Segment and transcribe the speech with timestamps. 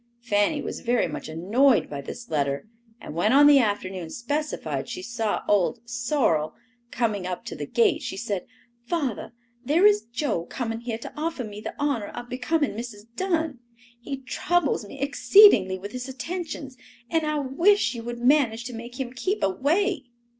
[0.23, 2.67] Fanny was very much annoyed by this letter
[2.99, 6.55] and when on the afternoon specified she saw old "sorrel"
[6.89, 8.47] coming up to the gate, she said,
[8.87, 9.31] "Father,
[9.63, 13.05] there is Joe coming here to offer me the honor of becoming Mrs.
[13.15, 13.59] Dunn.
[14.01, 16.77] He troubles me exceedingly with his attentions,
[17.11, 20.05] and I wish you would manage to make him keep away."